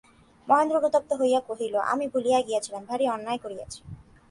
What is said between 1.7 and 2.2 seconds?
আমি